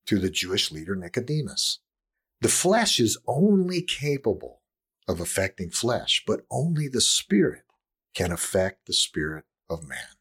to 0.07 0.19
the 0.19 0.31
Jewish 0.31 0.71
leader 0.71 0.95
Nicodemus. 0.95 1.81
The 2.41 2.49
flesh 2.49 3.01
is 3.01 3.19
only 3.27 3.83
capable 3.83 4.61
of 5.09 5.21
affecting 5.21 5.71
flesh, 5.71 6.23
but 6.27 6.45
only 6.51 6.89
the 6.89 7.01
Spirit 7.01 7.65
can 8.15 8.31
affect 8.31 8.87
the 8.87 8.93
spirit 8.93 9.45
of 9.69 9.89
man. 9.89 10.17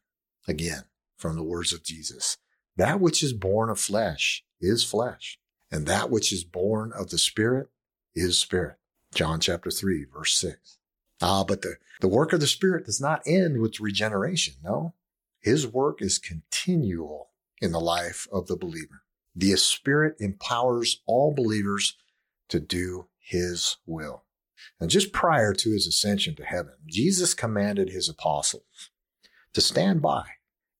Again, 0.48 0.84
from 1.16 1.36
the 1.36 1.42
words 1.42 1.72
of 1.72 1.84
Jesus, 1.84 2.36
that 2.76 3.00
which 3.00 3.22
is 3.22 3.32
born 3.32 3.70
of 3.70 3.78
flesh 3.78 4.44
is 4.60 4.84
flesh, 4.84 5.38
and 5.70 5.86
that 5.86 6.10
which 6.10 6.32
is 6.32 6.44
born 6.44 6.92
of 6.96 7.10
the 7.10 7.18
Spirit 7.18 7.68
is 8.14 8.38
spirit. 8.38 8.76
John 9.14 9.40
chapter 9.40 9.70
3, 9.70 10.06
verse 10.12 10.36
6. 10.38 10.78
Ah, 11.22 11.44
but 11.44 11.62
the, 11.62 11.76
the 12.00 12.08
work 12.08 12.32
of 12.32 12.40
the 12.40 12.46
Spirit 12.46 12.86
does 12.86 13.00
not 13.00 13.22
end 13.26 13.60
with 13.60 13.80
regeneration. 13.80 14.54
No, 14.62 14.94
his 15.40 15.66
work 15.66 16.02
is 16.02 16.18
continual 16.18 17.30
in 17.60 17.72
the 17.72 17.80
life 17.80 18.26
of 18.32 18.46
the 18.46 18.56
believer. 18.56 19.02
The 19.34 19.56
Spirit 19.56 20.16
empowers 20.18 21.02
all 21.06 21.32
believers 21.34 21.96
to 22.48 22.60
do 22.60 23.08
his 23.18 23.76
will. 23.86 24.24
And 24.80 24.90
just 24.90 25.12
prior 25.12 25.52
to 25.54 25.70
his 25.70 25.86
ascension 25.86 26.34
to 26.36 26.44
heaven, 26.44 26.74
Jesus 26.86 27.34
commanded 27.34 27.90
his 27.90 28.08
apostles 28.08 28.90
to 29.52 29.60
stand 29.60 30.02
by 30.02 30.24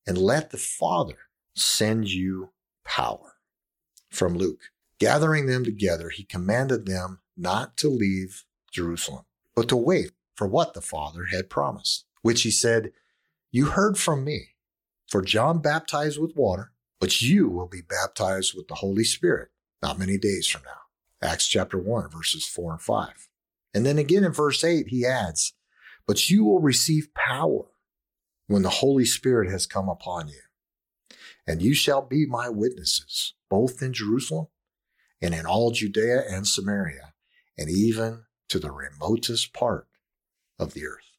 and 0.06 0.18
let 0.18 0.50
the 0.50 0.58
Father 0.58 1.18
send 1.54 2.10
you 2.10 2.50
power. 2.84 3.34
From 4.10 4.34
Luke 4.34 4.70
Gathering 5.04 5.44
them 5.44 5.64
together, 5.64 6.08
he 6.08 6.24
commanded 6.24 6.86
them 6.86 7.20
not 7.36 7.76
to 7.76 7.90
leave 7.90 8.46
Jerusalem, 8.72 9.26
but 9.54 9.68
to 9.68 9.76
wait 9.76 10.12
for 10.34 10.46
what 10.46 10.72
the 10.72 10.80
Father 10.80 11.26
had 11.26 11.50
promised, 11.50 12.06
which 12.22 12.40
he 12.40 12.50
said, 12.50 12.90
You 13.50 13.66
heard 13.66 13.98
from 13.98 14.24
me. 14.24 14.54
For 15.10 15.20
John 15.20 15.60
baptized 15.60 16.18
with 16.18 16.34
water, 16.34 16.72
but 17.00 17.20
you 17.20 17.50
will 17.50 17.68
be 17.68 17.82
baptized 17.82 18.54
with 18.56 18.66
the 18.66 18.76
Holy 18.76 19.04
Spirit 19.04 19.50
not 19.82 19.98
many 19.98 20.16
days 20.16 20.46
from 20.46 20.62
now. 20.64 21.28
Acts 21.28 21.48
chapter 21.48 21.76
1, 21.76 22.08
verses 22.08 22.46
4 22.46 22.72
and 22.72 22.80
5. 22.80 23.28
And 23.74 23.84
then 23.84 23.98
again 23.98 24.24
in 24.24 24.32
verse 24.32 24.64
8, 24.64 24.88
he 24.88 25.04
adds, 25.04 25.52
But 26.06 26.30
you 26.30 26.46
will 26.46 26.60
receive 26.60 27.12
power 27.12 27.66
when 28.46 28.62
the 28.62 28.70
Holy 28.70 29.04
Spirit 29.04 29.50
has 29.50 29.66
come 29.66 29.90
upon 29.90 30.28
you. 30.28 30.40
And 31.46 31.60
you 31.60 31.74
shall 31.74 32.00
be 32.00 32.24
my 32.24 32.48
witnesses, 32.48 33.34
both 33.50 33.82
in 33.82 33.92
Jerusalem 33.92 34.46
and 35.24 35.34
in 35.34 35.46
all 35.46 35.70
Judea 35.70 36.22
and 36.28 36.46
Samaria, 36.46 37.14
and 37.56 37.70
even 37.70 38.24
to 38.50 38.58
the 38.58 38.70
remotest 38.70 39.54
part 39.54 39.88
of 40.58 40.74
the 40.74 40.86
earth. 40.86 41.16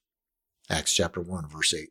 Acts 0.70 0.94
chapter 0.94 1.20
1, 1.20 1.50
verse 1.50 1.74
8. 1.74 1.90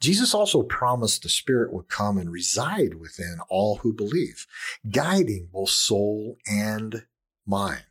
Jesus 0.00 0.34
also 0.34 0.62
promised 0.62 1.24
the 1.24 1.28
Spirit 1.28 1.72
would 1.72 1.88
come 1.88 2.16
and 2.16 2.30
reside 2.30 2.94
within 2.94 3.38
all 3.48 3.78
who 3.78 3.92
believe, 3.92 4.46
guiding 4.88 5.48
both 5.52 5.70
soul 5.70 6.36
and 6.48 7.06
mind. 7.44 7.82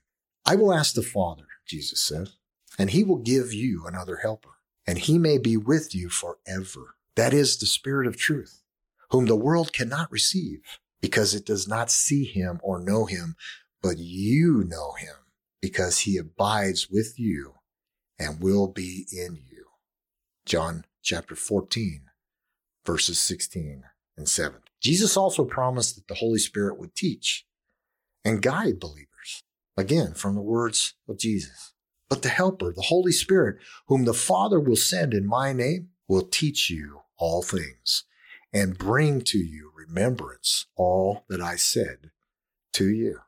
I 0.46 0.56
will 0.56 0.74
ask 0.74 0.96
the 0.96 1.02
Father, 1.02 1.48
Jesus 1.68 2.02
said, 2.02 2.30
and 2.80 2.92
he 2.92 3.04
will 3.04 3.18
give 3.18 3.52
you 3.52 3.86
another 3.86 4.20
helper, 4.24 4.62
and 4.88 4.98
he 4.98 5.18
may 5.18 5.38
be 5.38 5.58
with 5.58 5.94
you 5.94 6.08
forever. 6.08 6.96
That 7.16 7.34
is 7.34 7.58
the 7.58 7.66
Spirit 7.66 8.08
of 8.08 8.16
truth, 8.16 8.62
whom 9.10 9.26
the 9.26 9.36
world 9.36 9.74
cannot 9.74 10.10
receive 10.10 10.62
because 11.02 11.36
it 11.36 11.46
does 11.46 11.68
not 11.68 11.92
see 11.92 12.24
him 12.24 12.60
or 12.64 12.82
know 12.82 13.06
him, 13.06 13.36
but 13.82 13.98
you 13.98 14.64
know 14.68 14.94
him 14.94 15.16
because 15.62 16.00
he 16.00 16.18
abides 16.18 16.90
with 16.90 17.20
you 17.20 17.56
and 18.20 18.42
will 18.42 18.68
be 18.68 19.08
in 19.12 19.36
you. 19.36 19.66
John 20.46 20.86
chapter 21.04 21.36
14, 21.36 22.02
verses 22.86 23.20
16 23.20 23.84
and 24.18 24.28
7. 24.28 24.60
Jesus 24.82 25.18
also 25.18 25.46
promised 25.46 25.96
that 25.96 26.08
the 26.08 26.20
Holy 26.20 26.40
Spirit 26.40 26.80
would 26.80 26.96
teach 26.96 27.46
and 28.24 28.42
guide 28.42 28.80
believers. 28.80 29.44
Again, 29.76 30.14
from 30.14 30.36
the 30.36 30.42
words 30.42 30.96
of 31.08 31.20
Jesus. 31.20 31.74
But 32.10 32.22
the 32.22 32.30
Helper, 32.30 32.74
the 32.74 32.84
Holy 32.84 33.12
Spirit, 33.12 33.58
whom 33.88 34.06
the 34.06 34.14
Father 34.14 34.60
will 34.60 34.78
send 34.78 35.14
in 35.14 35.28
my 35.28 35.54
name, 35.54 35.90
will 36.08 36.26
teach 36.26 36.70
you 36.70 37.02
all 37.18 37.44
things 37.44 38.06
and 38.54 38.78
bring 38.78 39.22
to 39.22 39.38
you 39.38 39.72
remembrance 39.76 40.66
all 40.76 41.26
that 41.30 41.42
I 41.42 41.56
said 41.56 42.12
to 42.74 42.90
you. 42.90 43.20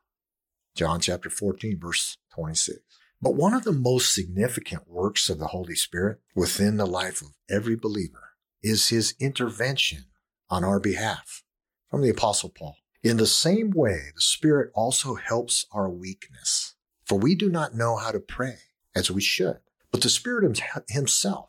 John 0.76 1.00
chapter 1.00 1.30
14, 1.30 1.80
verse 1.80 2.18
26. 2.34 2.80
But 3.22 3.36
one 3.36 3.54
of 3.54 3.64
the 3.64 3.74
most 3.74 4.14
significant 4.14 4.88
works 4.88 5.30
of 5.30 5.40
the 5.40 5.48
Holy 5.48 5.76
Spirit 5.76 6.20
within 6.36 6.78
the 6.78 6.86
life 6.86 7.22
of 7.22 7.36
every 7.50 7.76
believer 7.76 8.32
is 8.64 8.90
his 8.90 9.14
intervention 9.20 10.06
on 10.50 10.64
our 10.64 10.80
behalf 10.80 11.44
from 11.90 12.02
the 12.02 12.10
Apostle 12.10 12.50
Paul. 12.50 12.78
In 13.04 13.18
the 13.18 13.28
same 13.28 13.72
way, 13.72 14.12
the 14.16 14.22
Spirit 14.22 14.72
also 14.74 15.16
helps 15.16 15.66
our 15.72 15.90
weakness, 15.90 16.76
for 17.06 17.18
we 17.18 17.36
do 17.36 17.50
not 17.50 17.76
know 17.76 17.98
how 17.98 18.12
to 18.12 18.20
pray 18.20 18.58
as 18.96 19.12
we 19.12 19.22
should. 19.22 19.60
But 19.92 20.02
the 20.02 20.10
Spirit 20.10 20.62
himself 20.90 21.49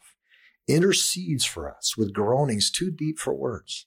intercedes 0.70 1.44
for 1.44 1.74
us 1.74 1.96
with 1.96 2.14
groanings 2.14 2.70
too 2.70 2.90
deep 2.90 3.18
for 3.18 3.34
words. 3.34 3.86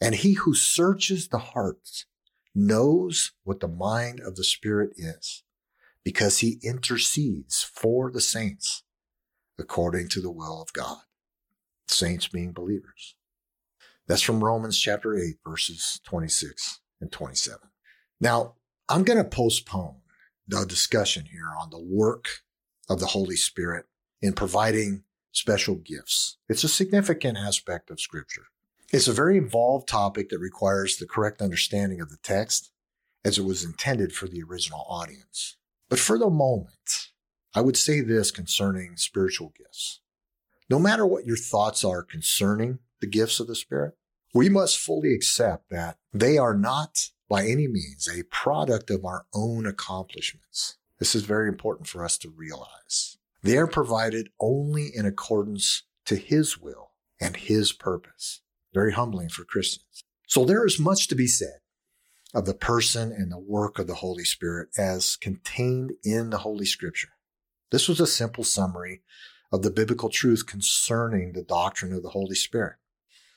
And 0.00 0.14
he 0.14 0.34
who 0.34 0.54
searches 0.54 1.28
the 1.28 1.38
hearts 1.38 2.06
knows 2.54 3.32
what 3.44 3.60
the 3.60 3.68
mind 3.68 4.20
of 4.20 4.36
the 4.36 4.44
Spirit 4.44 4.90
is, 4.96 5.42
because 6.04 6.38
he 6.38 6.58
intercedes 6.62 7.62
for 7.62 8.10
the 8.10 8.20
saints 8.20 8.82
according 9.58 10.08
to 10.08 10.20
the 10.20 10.30
will 10.30 10.60
of 10.60 10.72
God. 10.72 10.98
Saints 11.88 12.28
being 12.28 12.52
believers. 12.52 13.14
That's 14.06 14.22
from 14.22 14.42
Romans 14.42 14.78
chapter 14.78 15.16
8, 15.16 15.36
verses 15.46 16.00
26 16.04 16.80
and 17.00 17.10
27. 17.10 17.58
Now, 18.20 18.54
I'm 18.88 19.02
going 19.02 19.18
to 19.22 19.28
postpone 19.28 19.96
the 20.46 20.64
discussion 20.64 21.26
here 21.30 21.50
on 21.60 21.70
the 21.70 21.82
work 21.82 22.40
of 22.88 23.00
the 23.00 23.06
Holy 23.06 23.36
Spirit 23.36 23.86
in 24.22 24.32
providing 24.32 25.02
special 25.36 25.74
gifts. 25.74 26.38
It's 26.48 26.64
a 26.64 26.68
significant 26.68 27.36
aspect 27.36 27.90
of 27.90 28.00
Scripture. 28.00 28.46
It's 28.90 29.06
a 29.06 29.12
very 29.12 29.36
involved 29.36 29.86
topic 29.86 30.30
that 30.30 30.38
requires 30.38 30.96
the 30.96 31.06
correct 31.06 31.42
understanding 31.42 32.00
of 32.00 32.08
the 32.08 32.16
text 32.22 32.70
as 33.22 33.36
it 33.36 33.44
was 33.44 33.62
intended 33.62 34.14
for 34.14 34.26
the 34.26 34.42
original 34.42 34.86
audience. 34.88 35.58
But 35.90 35.98
for 35.98 36.18
the 36.18 36.30
moment, 36.30 37.10
I 37.54 37.60
would 37.60 37.76
say 37.76 38.00
this 38.00 38.30
concerning 38.30 38.96
spiritual 38.96 39.52
gifts. 39.58 40.00
No 40.70 40.78
matter 40.78 41.04
what 41.04 41.26
your 41.26 41.36
thoughts 41.36 41.84
are 41.84 42.02
concerning 42.02 42.78
the 43.00 43.06
gifts 43.06 43.38
of 43.38 43.46
the 43.46 43.54
Spirit, 43.54 43.94
we 44.32 44.48
must 44.48 44.78
fully 44.78 45.12
accept 45.12 45.68
that 45.70 45.98
they 46.14 46.38
are 46.38 46.56
not 46.56 47.10
by 47.28 47.44
any 47.44 47.68
means 47.68 48.08
a 48.08 48.24
product 48.24 48.90
of 48.90 49.04
our 49.04 49.26
own 49.34 49.66
accomplishments. 49.66 50.78
This 50.98 51.14
is 51.14 51.24
very 51.24 51.48
important 51.48 51.88
for 51.88 52.02
us 52.02 52.16
to 52.18 52.30
realize. 52.30 53.18
They 53.46 53.58
are 53.58 53.68
provided 53.68 54.30
only 54.40 54.90
in 54.92 55.06
accordance 55.06 55.84
to 56.06 56.16
His 56.16 56.58
will 56.58 56.90
and 57.20 57.36
His 57.36 57.72
purpose. 57.72 58.40
Very 58.74 58.92
humbling 58.92 59.28
for 59.28 59.44
Christians. 59.44 60.02
So 60.26 60.44
there 60.44 60.66
is 60.66 60.80
much 60.80 61.06
to 61.08 61.14
be 61.14 61.28
said 61.28 61.60
of 62.34 62.44
the 62.44 62.54
person 62.54 63.12
and 63.12 63.30
the 63.30 63.38
work 63.38 63.78
of 63.78 63.86
the 63.86 63.94
Holy 63.94 64.24
Spirit 64.24 64.68
as 64.76 65.16
contained 65.16 65.92
in 66.02 66.30
the 66.30 66.38
Holy 66.38 66.66
Scripture. 66.66 67.10
This 67.70 67.88
was 67.88 68.00
a 68.00 68.06
simple 68.06 68.44
summary 68.44 69.02
of 69.52 69.62
the 69.62 69.70
biblical 69.70 70.08
truth 70.08 70.46
concerning 70.46 71.32
the 71.32 71.42
doctrine 71.42 71.92
of 71.92 72.02
the 72.02 72.10
Holy 72.10 72.34
Spirit. 72.34 72.76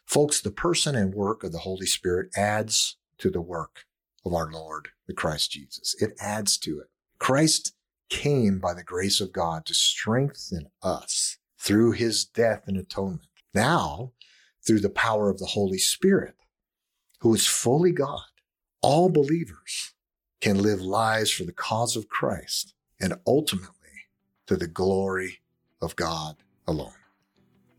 Folks, 0.05 0.41
the 0.41 0.51
person 0.51 0.95
and 0.95 1.13
work 1.13 1.43
of 1.43 1.51
the 1.51 1.59
Holy 1.59 1.85
Spirit 1.85 2.29
adds 2.35 2.97
to 3.19 3.29
the 3.29 3.41
work 3.41 3.85
of 4.25 4.33
our 4.33 4.51
Lord, 4.51 4.89
the 5.07 5.13
Christ 5.13 5.51
Jesus. 5.51 5.95
It 5.99 6.15
adds 6.19 6.57
to 6.59 6.79
it. 6.79 6.87
Christ 7.19 7.73
came 8.09 8.59
by 8.59 8.73
the 8.73 8.83
grace 8.83 9.21
of 9.21 9.31
God 9.31 9.65
to 9.65 9.73
strengthen 9.73 10.67
us 10.81 11.37
through 11.57 11.91
his 11.93 12.25
death 12.25 12.63
and 12.67 12.77
atonement. 12.77 13.27
Now, 13.53 14.11
through 14.65 14.79
the 14.79 14.89
power 14.89 15.29
of 15.29 15.39
the 15.39 15.47
Holy 15.47 15.77
Spirit, 15.77 16.35
who 17.21 17.33
is 17.33 17.47
fully 17.47 17.91
God, 17.91 18.21
all 18.81 19.09
believers 19.09 19.93
can 20.41 20.61
live 20.61 20.81
lives 20.81 21.31
for 21.31 21.43
the 21.43 21.51
cause 21.51 21.95
of 21.95 22.07
Christ 22.07 22.73
and 22.99 23.13
ultimately 23.27 23.75
to 24.47 24.55
the 24.55 24.67
glory 24.67 25.39
of 25.81 25.95
God 25.95 26.37
alone. 26.67 26.93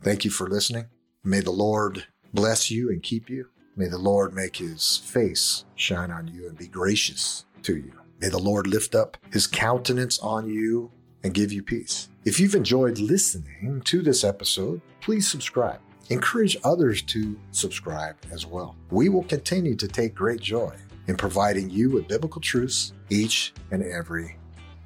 Thank 0.03 0.25
you 0.25 0.31
for 0.31 0.49
listening. 0.49 0.87
May 1.25 1.41
the 1.41 1.51
Lord 1.51 2.07
bless 2.33 2.71
you 2.71 2.91
and 2.91 3.03
keep 3.03 3.29
you. 3.29 3.49
May 3.77 3.89
the 3.89 3.99
Lord 3.99 4.35
make 4.35 4.57
his 4.57 4.99
face 4.99 5.65
shine 5.75 6.11
on 6.11 6.29
you 6.29 6.49
and 6.49 6.57
be 6.57 6.67
gracious 6.67 7.45
to 7.63 7.77
you. 7.77 8.00
May 8.21 8.29
the 8.29 8.39
Lord 8.39 8.67
lift 8.67 8.95
up 8.95 9.17
his 9.33 9.47
countenance 9.47 10.19
on 10.19 10.47
you 10.47 10.91
and 11.23 11.33
give 11.33 11.53
you 11.53 11.63
peace. 11.63 12.09
If 12.25 12.39
you've 12.39 12.55
enjoyed 12.55 12.99
listening 12.99 13.81
to 13.87 14.03
this 14.03 14.25
episode, 14.25 14.83
please 15.01 15.27
subscribe. 15.27 15.81
Encourage 16.11 16.57
others 16.63 17.01
to 17.03 17.39
subscribe 17.53 18.17
as 18.31 18.45
well. 18.45 18.77
We 18.91 19.09
will 19.09 19.25
continue 19.25 19.75
to 19.77 19.89
take 19.89 20.15
great 20.15 20.41
joy 20.41 20.75
in 21.07 21.17
providing 21.17 21.71
you 21.71 21.89
with 21.91 22.09
biblical 22.09 22.43
truths 22.43 22.93
each 23.09 23.55
and 23.71 23.83
every 23.83 24.37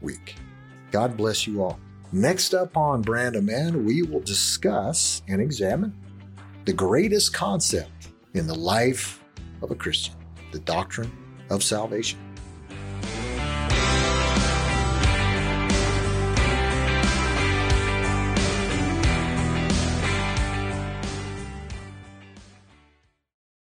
week. 0.01 0.37
God 0.93 1.17
bless 1.17 1.47
you 1.47 1.63
all. 1.63 1.81
Next 2.13 2.55
up 2.55 2.77
on 2.77 3.03
Brand 3.03 3.35
of 3.35 3.43
Man, 3.43 3.85
we 3.85 4.03
will 4.03 4.21
discuss 4.21 5.23
and 5.27 5.41
examine 5.41 5.93
the 6.67 6.73
greatest 6.73 7.35
concept 7.35 8.11
in 8.35 8.47
the 8.47 8.55
life 8.55 9.25
of 9.61 9.73
a 9.73 9.75
Christian 9.75 10.15
the 10.53 10.61
doctrine 10.61 11.11
of 11.51 11.65
salvation. 11.65 12.24